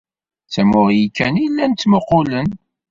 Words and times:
D 0.47 0.49
tamuɣli 0.53 1.03
kan 1.17 1.35
ay 1.39 1.47
llan 1.51 1.71
ttmuqqulen. 1.73 2.49